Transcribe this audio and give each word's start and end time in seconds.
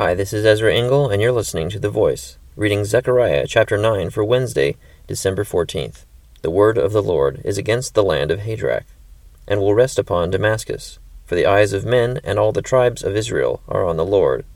Hi, 0.00 0.14
this 0.14 0.32
is 0.32 0.46
Ezra 0.46 0.74
Engel, 0.74 1.10
and 1.10 1.20
you're 1.20 1.30
listening 1.30 1.68
to 1.68 1.78
The 1.78 1.90
Voice, 1.90 2.38
reading 2.56 2.86
Zechariah 2.86 3.46
chapter 3.46 3.76
9 3.76 4.08
for 4.08 4.24
Wednesday, 4.24 4.78
December 5.06 5.44
14th. 5.44 6.06
The 6.40 6.50
word 6.50 6.78
of 6.78 6.92
the 6.92 7.02
Lord 7.02 7.42
is 7.44 7.58
against 7.58 7.92
the 7.92 8.02
land 8.02 8.30
of 8.30 8.40
Hadrach, 8.40 8.86
and 9.46 9.60
will 9.60 9.74
rest 9.74 9.98
upon 9.98 10.30
Damascus, 10.30 10.98
for 11.26 11.34
the 11.34 11.44
eyes 11.44 11.74
of 11.74 11.84
men 11.84 12.18
and 12.24 12.38
all 12.38 12.50
the 12.50 12.62
tribes 12.62 13.02
of 13.02 13.14
Israel 13.14 13.62
are 13.68 13.84
on 13.84 13.98
the 13.98 14.06
Lord, 14.06 14.46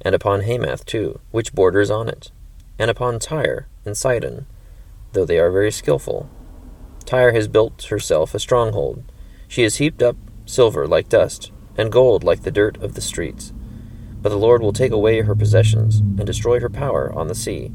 and 0.00 0.12
upon 0.12 0.40
Hamath 0.40 0.84
too, 0.84 1.20
which 1.30 1.54
borders 1.54 1.92
on 1.92 2.08
it, 2.08 2.32
and 2.76 2.90
upon 2.90 3.20
Tyre 3.20 3.68
and 3.84 3.96
Sidon, 3.96 4.46
though 5.12 5.24
they 5.24 5.38
are 5.38 5.52
very 5.52 5.70
skilful. 5.70 6.28
Tyre 7.04 7.30
has 7.30 7.46
built 7.46 7.84
herself 7.84 8.34
a 8.34 8.40
stronghold. 8.40 9.04
She 9.46 9.62
has 9.62 9.76
heaped 9.76 10.02
up 10.02 10.16
silver 10.46 10.88
like 10.88 11.08
dust, 11.08 11.52
and 11.78 11.92
gold 11.92 12.24
like 12.24 12.42
the 12.42 12.50
dirt 12.50 12.76
of 12.78 12.94
the 12.94 13.00
streets. 13.00 13.52
But 14.22 14.28
the 14.28 14.38
Lord 14.38 14.60
will 14.60 14.72
take 14.72 14.92
away 14.92 15.22
her 15.22 15.34
possessions, 15.34 16.00
and 16.00 16.26
destroy 16.26 16.60
her 16.60 16.68
power 16.68 17.12
on 17.14 17.28
the 17.28 17.34
sea, 17.34 17.72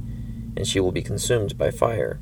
and 0.56 0.68
she 0.68 0.80
will 0.80 0.92
be 0.92 1.02
consumed 1.02 1.58
by 1.58 1.72
fire. 1.72 2.20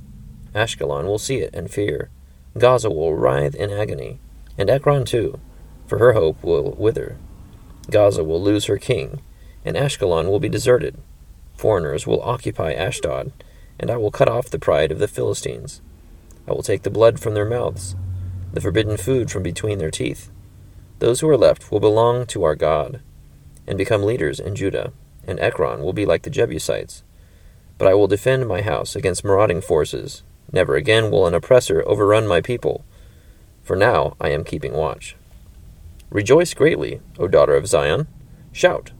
Ashkelon 0.55 1.05
will 1.05 1.19
see 1.19 1.37
it 1.37 1.53
and 1.53 1.69
fear. 1.69 2.09
Gaza 2.57 2.89
will 2.89 3.15
writhe 3.15 3.55
in 3.55 3.69
agony, 3.69 4.19
and 4.57 4.69
Ekron 4.69 5.03
too, 5.03 5.39
for 5.87 5.97
her 5.97 6.13
hope 6.13 6.41
will 6.41 6.71
wither. 6.77 7.17
Gaza 7.91 8.23
will 8.23 8.41
lose 8.41 8.65
her 8.65 8.77
king, 8.77 9.21
and 9.65 9.75
Ashkelon 9.75 10.29
will 10.29 10.39
be 10.39 10.49
deserted. 10.49 10.97
Foreigners 11.57 12.07
will 12.07 12.21
occupy 12.21 12.71
Ashdod, 12.71 13.33
and 13.77 13.91
I 13.91 13.97
will 13.97 14.11
cut 14.11 14.29
off 14.29 14.49
the 14.49 14.59
pride 14.59 14.91
of 14.91 14.99
the 14.99 15.07
Philistines. 15.07 15.81
I 16.47 16.51
will 16.51 16.63
take 16.63 16.83
the 16.83 16.89
blood 16.89 17.19
from 17.19 17.33
their 17.33 17.45
mouths, 17.45 17.95
the 18.53 18.61
forbidden 18.61 18.95
food 18.95 19.31
from 19.31 19.43
between 19.43 19.79
their 19.79 19.91
teeth. 19.91 20.29
Those 20.99 21.19
who 21.19 21.29
are 21.29 21.37
left 21.37 21.71
will 21.71 21.79
belong 21.81 22.25
to 22.27 22.43
our 22.43 22.55
God 22.55 23.01
and 23.67 23.77
become 23.77 24.03
leaders 24.03 24.39
in 24.39 24.55
Judah, 24.55 24.91
and 25.25 25.39
Ekron 25.39 25.81
will 25.81 25.93
be 25.93 26.05
like 26.05 26.23
the 26.23 26.29
Jebusites. 26.29 27.03
But 27.77 27.87
I 27.87 27.93
will 27.93 28.07
defend 28.07 28.47
my 28.47 28.61
house 28.61 28.95
against 28.95 29.23
marauding 29.23 29.61
forces. 29.61 30.23
Never 30.51 30.75
again 30.75 31.09
will 31.09 31.27
an 31.27 31.33
oppressor 31.33 31.83
overrun 31.87 32.27
my 32.27 32.41
people. 32.41 32.85
For 33.63 33.75
now 33.75 34.15
I 34.19 34.29
am 34.29 34.43
keeping 34.43 34.73
watch. 34.73 35.15
Rejoice 36.09 36.53
greatly, 36.53 37.01
O 37.17 37.27
daughter 37.27 37.55
of 37.55 37.67
Zion. 37.67 38.07
Shout, 38.51 38.91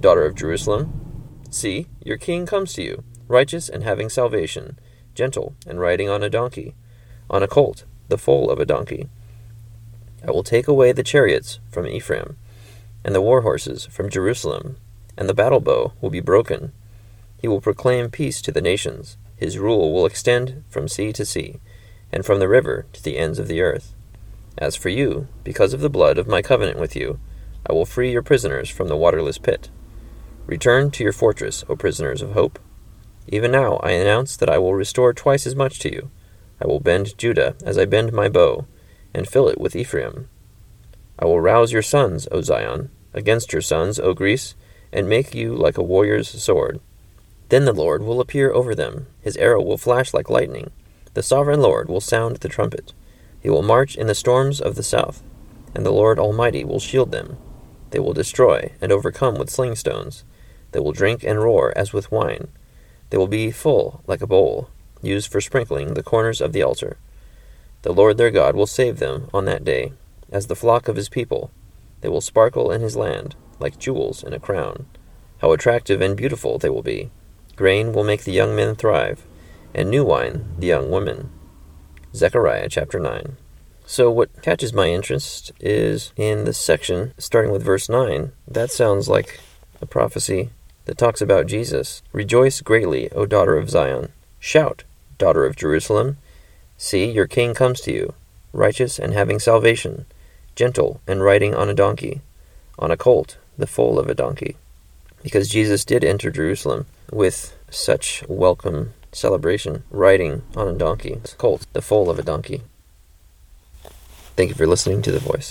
daughter 0.00 0.24
of 0.24 0.36
Jerusalem. 0.36 1.42
See, 1.50 1.88
your 2.04 2.16
king 2.16 2.46
comes 2.46 2.74
to 2.74 2.82
you, 2.82 3.02
righteous 3.26 3.68
and 3.68 3.82
having 3.82 4.08
salvation, 4.08 4.78
gentle 5.14 5.54
and 5.66 5.80
riding 5.80 6.08
on 6.08 6.22
a 6.22 6.30
donkey, 6.30 6.74
on 7.28 7.42
a 7.42 7.48
colt, 7.48 7.84
the 8.08 8.18
foal 8.18 8.50
of 8.50 8.60
a 8.60 8.66
donkey. 8.66 9.08
I 10.26 10.30
will 10.30 10.44
take 10.44 10.68
away 10.68 10.92
the 10.92 11.02
chariots 11.02 11.58
from 11.70 11.86
Ephraim 11.86 12.36
and 13.04 13.14
the 13.14 13.20
war 13.20 13.42
horses 13.42 13.86
from 13.86 14.10
Jerusalem, 14.10 14.76
and 15.16 15.28
the 15.28 15.34
battle 15.34 15.60
bow 15.60 15.92
will 16.00 16.10
be 16.10 16.20
broken. 16.20 16.72
He 17.40 17.48
will 17.48 17.60
proclaim 17.60 18.10
peace 18.10 18.42
to 18.42 18.52
the 18.52 18.60
nations. 18.60 19.16
His 19.36 19.58
rule 19.58 19.92
will 19.92 20.06
extend 20.06 20.64
from 20.68 20.88
sea 20.88 21.12
to 21.14 21.24
sea, 21.24 21.60
and 22.12 22.24
from 22.24 22.38
the 22.38 22.48
river 22.48 22.86
to 22.92 23.02
the 23.02 23.16
ends 23.16 23.38
of 23.38 23.48
the 23.48 23.60
earth. 23.60 23.94
As 24.58 24.76
for 24.76 24.90
you, 24.90 25.28
because 25.44 25.72
of 25.72 25.80
the 25.80 25.88
blood 25.88 26.18
of 26.18 26.28
my 26.28 26.42
covenant 26.42 26.78
with 26.78 26.94
you, 26.94 27.18
I 27.68 27.72
will 27.72 27.86
free 27.86 28.12
your 28.12 28.22
prisoners 28.22 28.68
from 28.68 28.88
the 28.88 28.96
waterless 28.96 29.38
pit. 29.38 29.70
Return 30.46 30.90
to 30.90 31.04
your 31.04 31.12
fortress, 31.12 31.64
O 31.68 31.76
prisoners 31.76 32.20
of 32.20 32.32
hope. 32.32 32.58
Even 33.28 33.52
now 33.52 33.76
I 33.76 33.92
announce 33.92 34.36
that 34.36 34.50
I 34.50 34.58
will 34.58 34.74
restore 34.74 35.14
twice 35.14 35.46
as 35.46 35.54
much 35.54 35.78
to 35.80 35.92
you. 35.92 36.10
I 36.60 36.66
will 36.66 36.80
bend 36.80 37.16
Judah 37.16 37.54
as 37.64 37.78
I 37.78 37.84
bend 37.84 38.12
my 38.12 38.28
bow, 38.28 38.66
and 39.14 39.28
fill 39.28 39.48
it 39.48 39.60
with 39.60 39.76
Ephraim. 39.76 40.28
I 41.20 41.26
will 41.26 41.40
rouse 41.40 41.70
your 41.70 41.82
sons, 41.82 42.26
O 42.32 42.40
Zion, 42.40 42.90
against 43.12 43.52
your 43.52 43.60
sons, 43.60 44.00
O 44.00 44.14
Greece, 44.14 44.54
and 44.90 45.06
make 45.06 45.34
you 45.34 45.54
like 45.54 45.76
a 45.76 45.82
warrior's 45.82 46.28
sword. 46.42 46.80
Then 47.50 47.66
the 47.66 47.74
Lord 47.74 48.02
will 48.02 48.20
appear 48.20 48.50
over 48.52 48.74
them, 48.74 49.06
his 49.20 49.36
arrow 49.36 49.60
will 49.60 49.76
flash 49.76 50.14
like 50.14 50.30
lightning. 50.30 50.70
The 51.12 51.22
sovereign 51.22 51.60
Lord 51.60 51.90
will 51.90 52.00
sound 52.00 52.36
the 52.36 52.48
trumpet. 52.48 52.94
He 53.38 53.50
will 53.50 53.62
march 53.62 53.96
in 53.96 54.06
the 54.06 54.14
storms 54.14 54.62
of 54.62 54.76
the 54.76 54.82
south, 54.82 55.22
and 55.74 55.84
the 55.84 55.92
Lord 55.92 56.18
Almighty 56.18 56.64
will 56.64 56.80
shield 56.80 57.12
them. 57.12 57.36
They 57.90 57.98
will 57.98 58.14
destroy 58.14 58.72
and 58.80 58.90
overcome 58.90 59.34
with 59.34 59.50
sling 59.50 59.74
stones. 59.74 60.24
They 60.72 60.80
will 60.80 60.92
drink 60.92 61.22
and 61.22 61.42
roar 61.42 61.74
as 61.76 61.92
with 61.92 62.10
wine. 62.10 62.48
They 63.10 63.18
will 63.18 63.26
be 63.26 63.50
full 63.50 64.02
like 64.06 64.22
a 64.22 64.26
bowl, 64.26 64.70
used 65.02 65.30
for 65.30 65.42
sprinkling 65.42 65.94
the 65.94 66.02
corners 66.02 66.40
of 66.40 66.52
the 66.54 66.62
altar. 66.62 66.96
The 67.82 67.92
Lord 67.92 68.16
their 68.16 68.30
God 68.30 68.54
will 68.54 68.66
save 68.66 69.00
them 69.00 69.28
on 69.34 69.44
that 69.46 69.64
day 69.64 69.92
as 70.30 70.46
the 70.46 70.56
flock 70.56 70.88
of 70.88 70.96
his 70.96 71.08
people. 71.08 71.50
They 72.00 72.08
will 72.08 72.20
sparkle 72.20 72.70
in 72.70 72.80
his 72.80 72.96
land, 72.96 73.34
like 73.58 73.78
jewels 73.78 74.22
in 74.22 74.32
a 74.32 74.40
crown. 74.40 74.86
How 75.40 75.52
attractive 75.52 76.00
and 76.00 76.16
beautiful 76.16 76.58
they 76.58 76.70
will 76.70 76.82
be. 76.82 77.10
Grain 77.56 77.92
will 77.92 78.04
make 78.04 78.24
the 78.24 78.32
young 78.32 78.56
men 78.56 78.74
thrive, 78.74 79.24
and 79.74 79.90
new 79.90 80.04
wine 80.04 80.46
the 80.58 80.68
young 80.68 80.90
women. 80.90 81.30
Zechariah 82.14 82.68
chapter 82.68 82.98
9. 82.98 83.36
So, 83.86 84.10
what 84.10 84.42
catches 84.42 84.72
my 84.72 84.88
interest 84.88 85.52
is 85.60 86.12
in 86.16 86.44
this 86.44 86.58
section, 86.58 87.12
starting 87.18 87.50
with 87.50 87.64
verse 87.64 87.88
9. 87.88 88.32
That 88.46 88.70
sounds 88.70 89.08
like 89.08 89.40
a 89.80 89.86
prophecy 89.86 90.50
that 90.84 90.96
talks 90.96 91.20
about 91.20 91.46
Jesus. 91.46 92.02
Rejoice 92.12 92.60
greatly, 92.60 93.10
O 93.12 93.26
daughter 93.26 93.56
of 93.56 93.70
Zion. 93.70 94.12
Shout, 94.38 94.84
daughter 95.18 95.44
of 95.44 95.56
Jerusalem. 95.56 96.18
See, 96.76 97.10
your 97.10 97.26
king 97.26 97.52
comes 97.52 97.80
to 97.82 97.92
you, 97.92 98.14
righteous 98.52 98.98
and 98.98 99.12
having 99.12 99.38
salvation 99.38 100.06
gentle, 100.56 101.00
and 101.06 101.22
riding 101.22 101.54
on 101.54 101.68
a 101.68 101.74
donkey, 101.74 102.20
on 102.78 102.90
a 102.90 102.96
colt, 102.96 103.36
the 103.56 103.66
foal 103.66 103.98
of 103.98 104.08
a 104.08 104.14
donkey. 104.14 104.56
Because 105.22 105.48
Jesus 105.48 105.84
did 105.84 106.02
enter 106.02 106.30
Jerusalem 106.30 106.86
with 107.12 107.56
such 107.70 108.24
welcome 108.28 108.94
celebration, 109.12 109.82
riding 109.90 110.42
on 110.56 110.68
a 110.68 110.72
donkey, 110.72 111.20
colt, 111.36 111.66
the 111.72 111.82
foal 111.82 112.10
of 112.10 112.18
a 112.18 112.22
donkey. 112.22 112.62
Thank 114.36 114.50
you 114.50 114.54
for 114.54 114.66
listening 114.66 115.02
to 115.02 115.12
The 115.12 115.18
Voice. 115.18 115.48